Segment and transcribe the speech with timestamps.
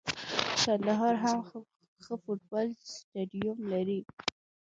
[0.61, 1.37] کندهار هم
[2.03, 3.99] ښه فوټبال سټیډیم لري.